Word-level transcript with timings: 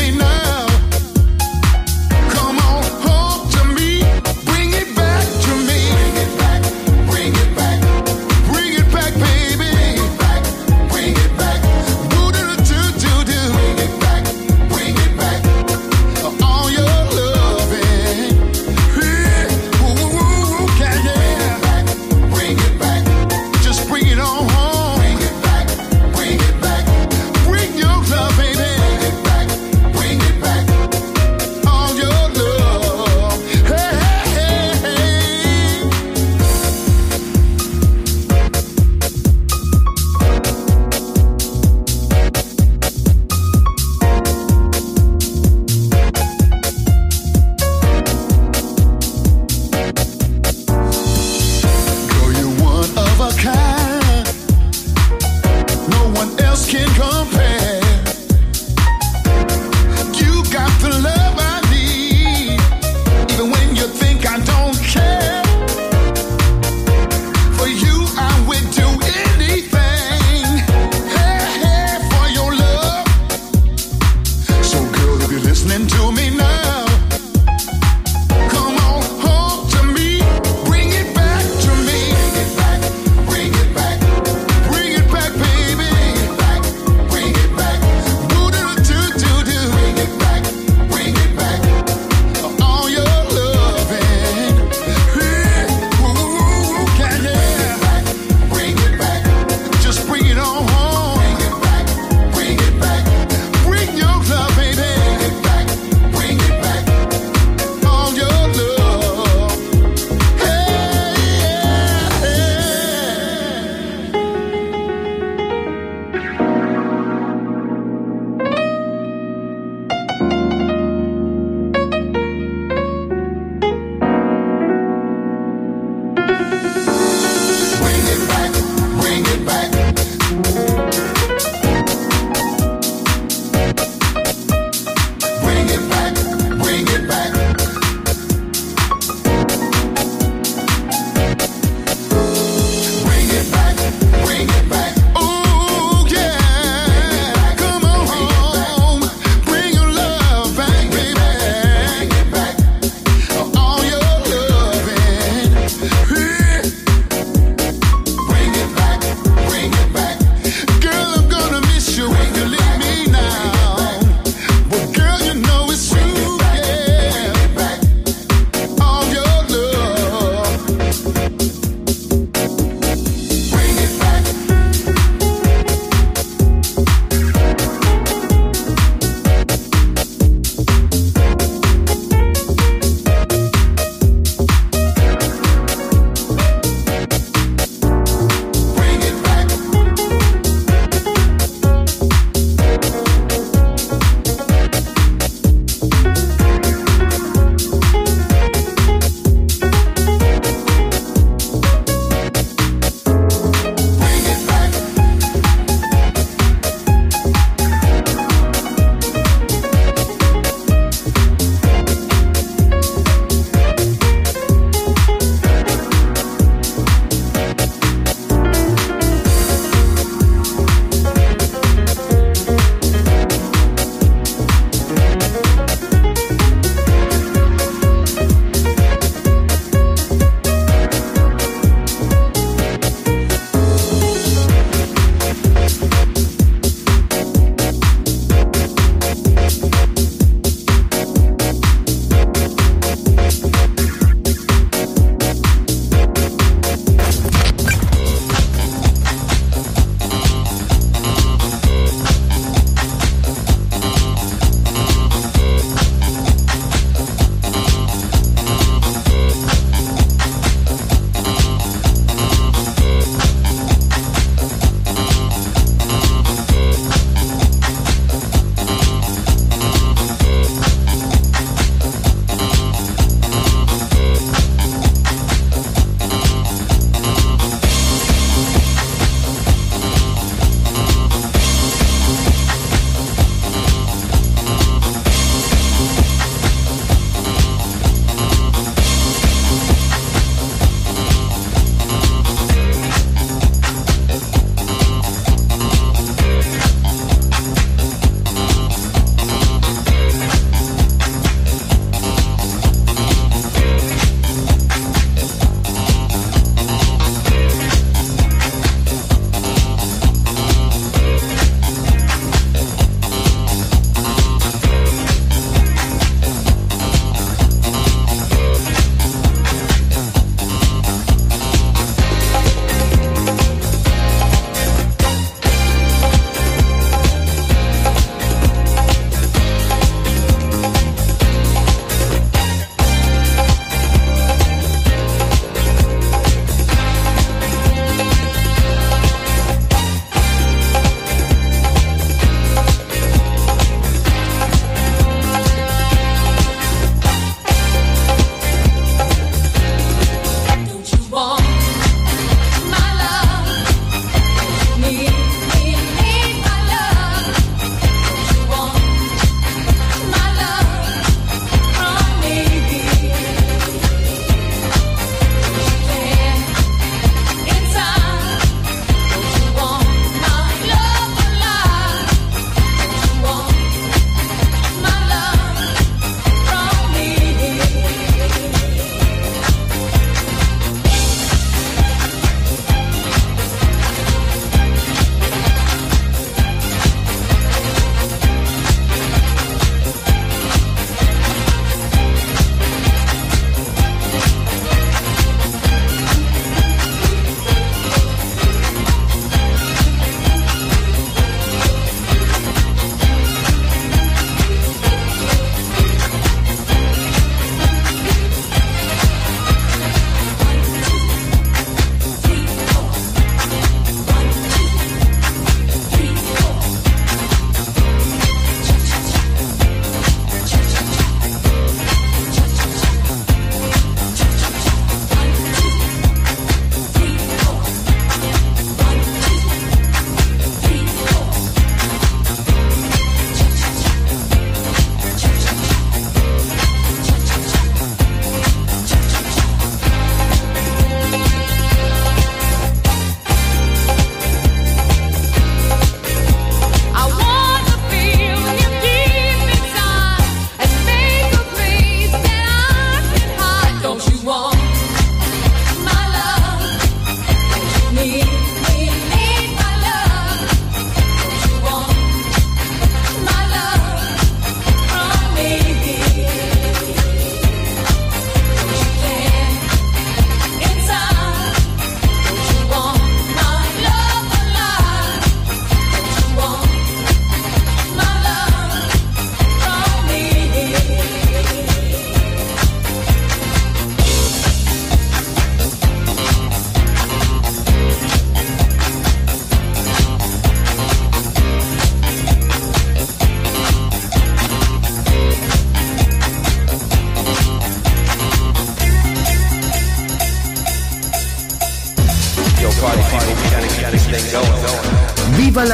may 0.00 0.49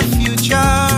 the 0.00 0.16
future. 0.16 0.89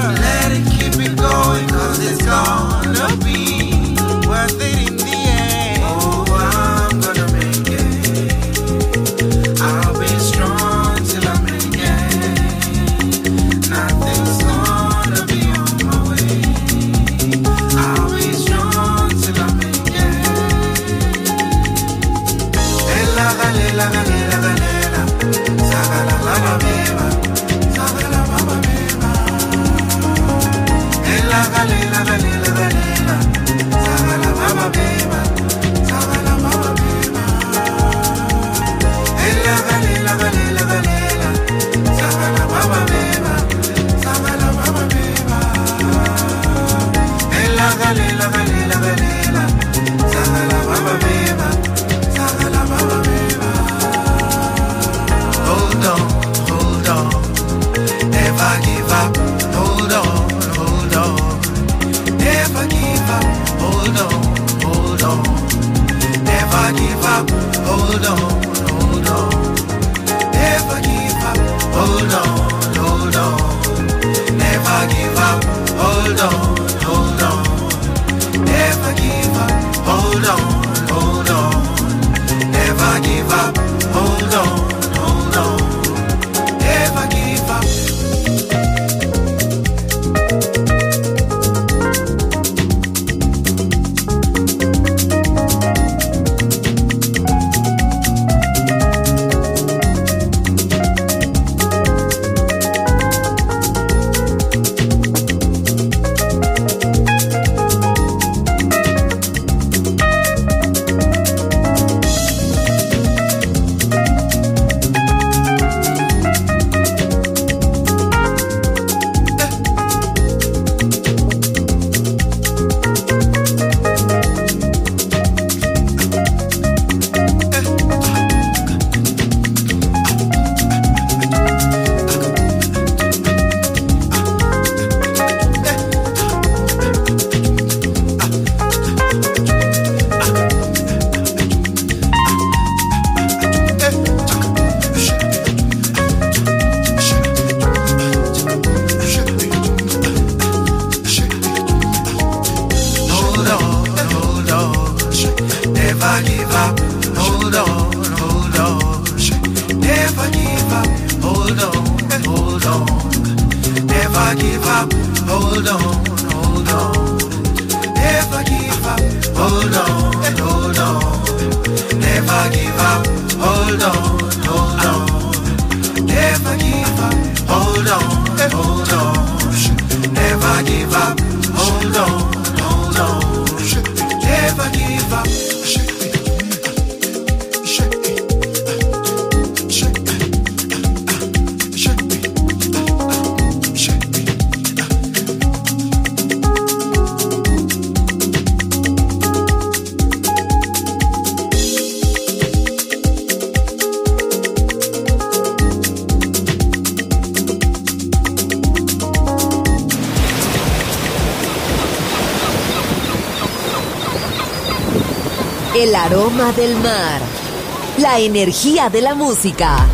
La 218.13 218.19
energía 218.19 218.91
de 218.91 219.01
la 219.01 219.15
música. 219.15 219.87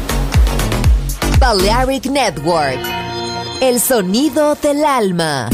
Balearic 1.38 2.07
Network. 2.07 2.81
El 3.61 3.81
sonido 3.81 4.57
del 4.57 4.85
alma. 4.85 5.48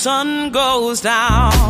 sun 0.00 0.50
goes 0.50 1.02
down. 1.02 1.69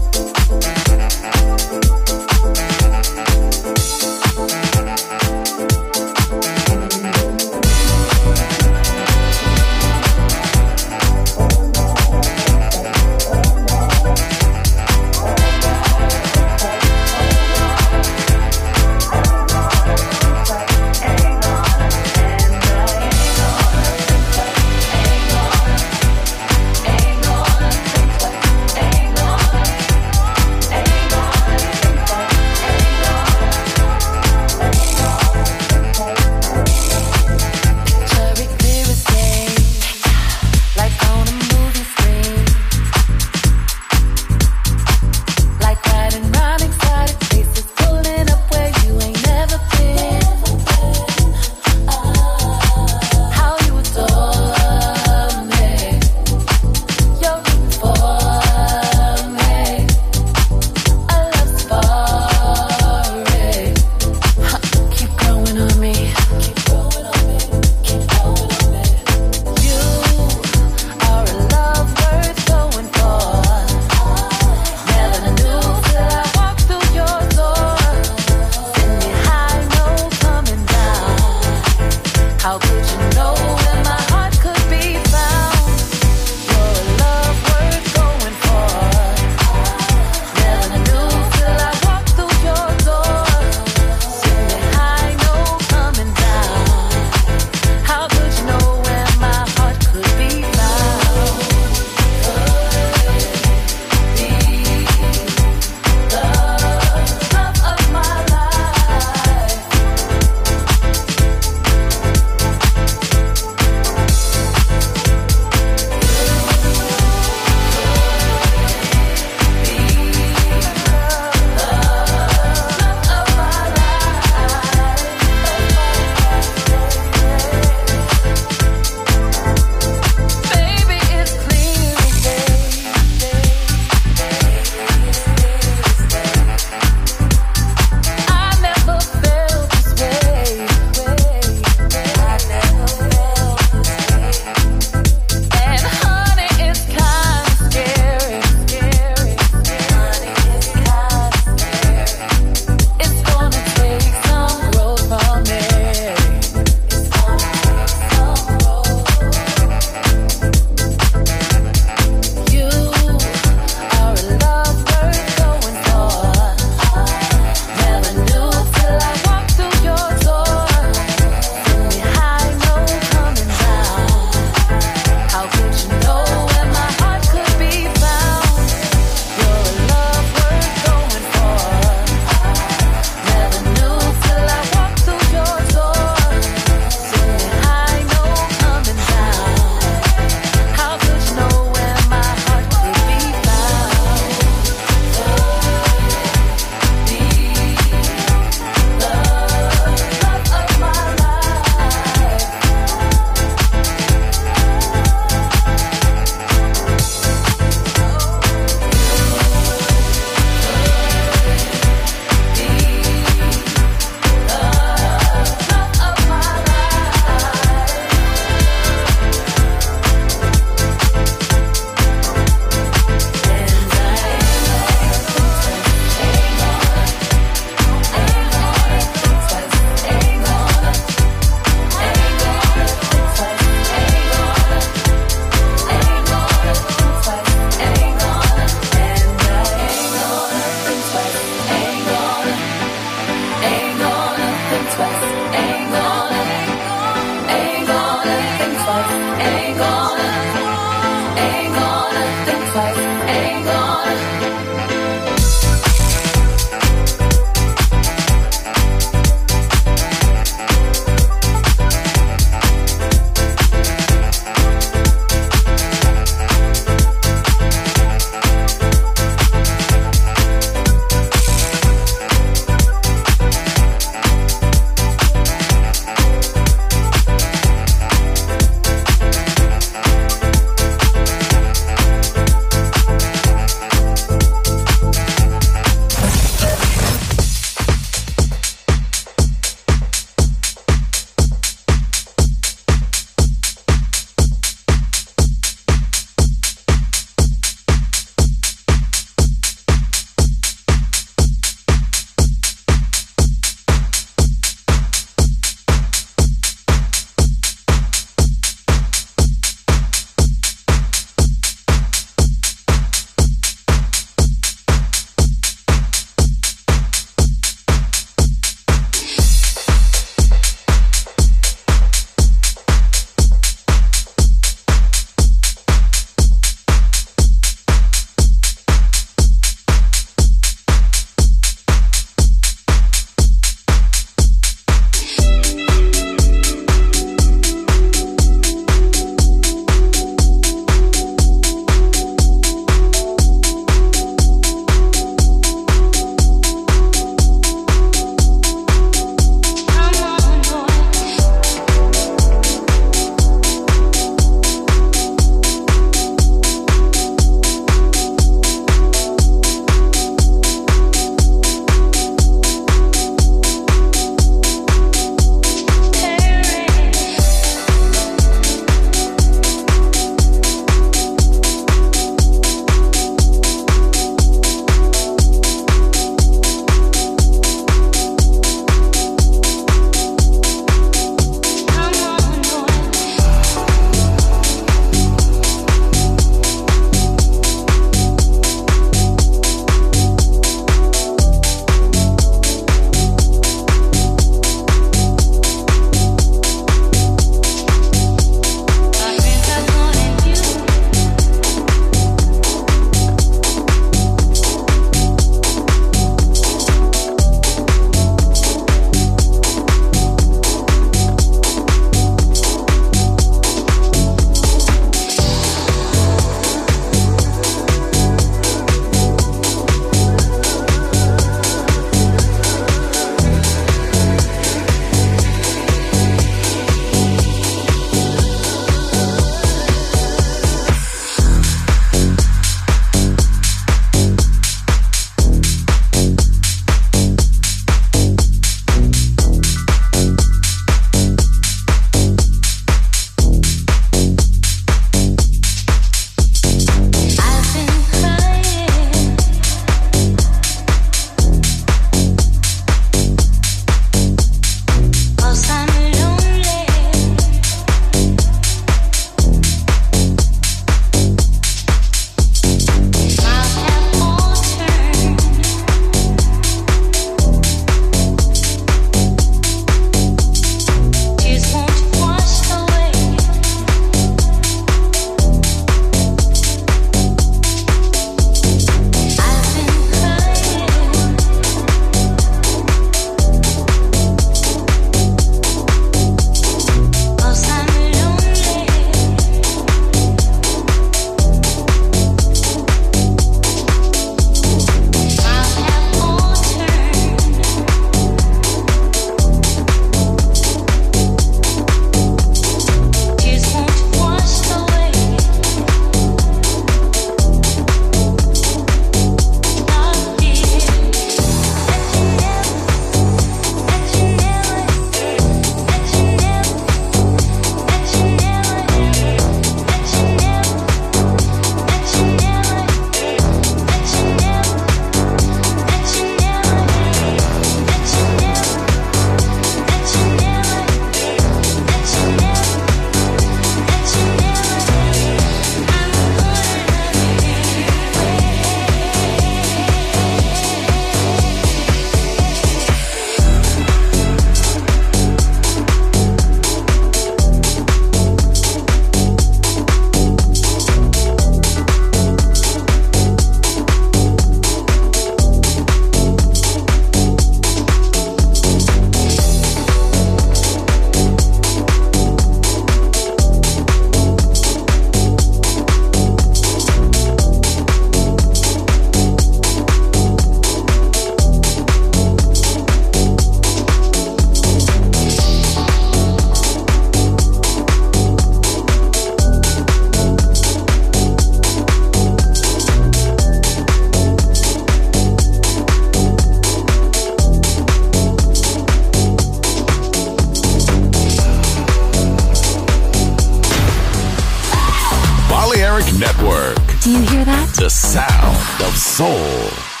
Do 597.01 597.09
you 597.09 597.21
hear 597.21 597.43
that? 597.45 597.73
The 597.73 597.89
sound 597.89 598.57
of 598.87 598.95
soul. 598.95 600.00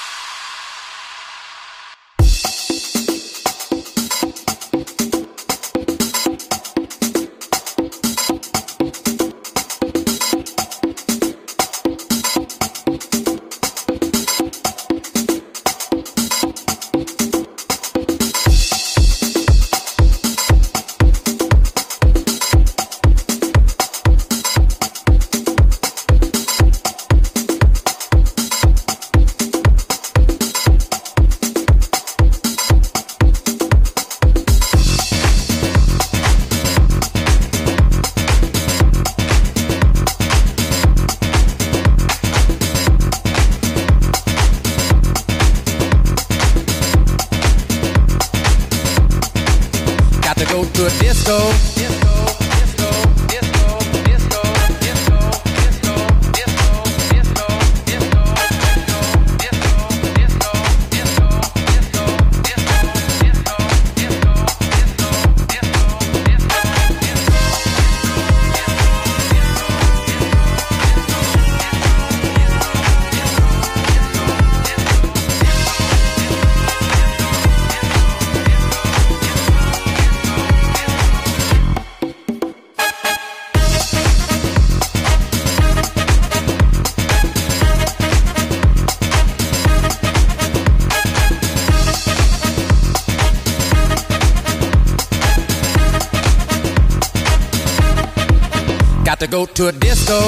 To 99.21 99.27
go 99.27 99.45
to 99.45 99.67
a 99.67 99.71
disco. 99.71 100.19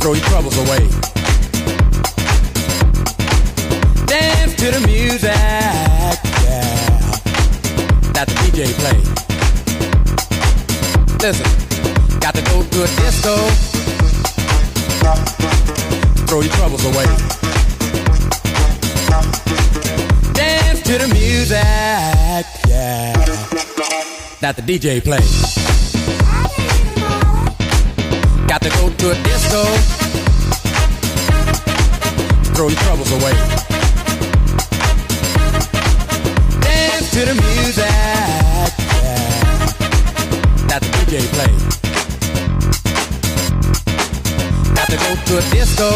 Throw 0.00 0.14
your 0.14 0.24
troubles 0.24 0.58
away. 0.58 0.88
Dance 4.06 4.56
to 4.56 4.72
the 4.72 4.82
music. 4.88 5.30
Yeah. 6.42 6.66
That 8.12 8.26
the 8.26 8.34
DJ 8.42 8.72
play. 8.80 8.98
Listen. 11.22 11.46
Got 12.18 12.34
to 12.34 12.42
go 12.42 12.64
to 12.64 12.82
a 12.82 12.88
disco. 12.98 13.36
Throw 16.26 16.40
your 16.40 16.52
troubles 16.54 16.84
away. 16.86 17.06
Dance 20.32 20.82
to 20.82 20.98
the 20.98 21.08
music. 21.14 21.62
Yeah. 22.66 23.12
That 24.40 24.56
the 24.56 24.62
DJ 24.62 25.04
play. 25.04 25.79
Got 28.50 28.62
to 28.62 28.68
go 28.70 28.90
to 28.90 29.10
a 29.12 29.14
disco. 29.22 29.62
Throw 32.52 32.66
your 32.66 32.80
troubles 32.80 33.12
away. 33.12 33.32
Dance 36.60 37.10
to 37.12 37.26
the 37.26 37.34
music. 37.46 37.84
Yeah. 37.86 38.66
That 40.66 40.80
the 40.82 40.88
DJ 40.98 41.22
play. 41.30 41.52
Got 44.74 44.88
to 44.90 44.96
go 44.96 45.14
to 45.26 45.38
a 45.38 45.42
disco. 45.52 45.88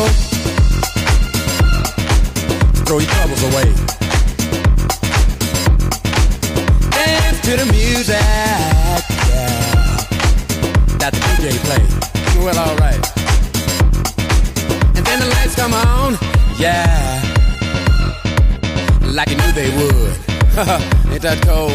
Throw 2.84 2.98
your 3.00 3.10
troubles 3.10 3.42
away. 3.50 3.68
Dance 6.92 7.40
to 7.40 7.56
the 7.56 7.66
music. 7.72 8.14
Yeah. 9.26 9.98
That 11.00 11.10
the 11.14 11.18
DJ 11.18 11.58
play. 11.64 12.13
Well, 12.44 12.58
alright. 12.58 13.02
And 14.96 15.06
then 15.06 15.18
the 15.18 15.26
lights 15.34 15.54
come 15.56 15.72
on. 15.72 16.18
Yeah. 16.58 17.22
Like 19.00 19.30
you 19.30 19.36
knew 19.36 19.52
they 19.52 19.70
would. 19.74 20.12
Ain't 21.10 21.22
that 21.22 21.40
cold? 21.40 21.72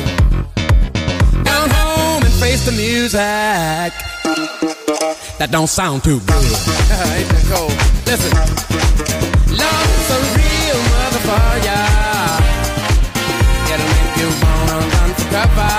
Down 1.44 1.70
home 1.72 2.22
and 2.22 2.34
face 2.36 2.66
the 2.66 2.72
music. 2.72 3.18
That 5.40 5.50
don't 5.50 5.66
sound 5.66 6.04
too 6.04 6.20
good. 6.20 6.30
Ain't 6.38 7.30
that 7.34 7.46
cold? 7.50 7.74
Listen. 8.06 8.30
Love 9.58 9.90
is 9.98 10.10
a 10.14 10.20
real 10.38 10.80
motherfucker. 10.94 11.86
It'll 13.74 13.90
make 13.98 14.14
you 14.22 14.30
wanna 14.46 14.78
run 14.86 15.10
for 15.18 15.28
cover, 15.34 15.79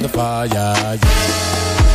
real 0.00 0.08
fire. 0.08 0.46
yeah. 0.46 1.87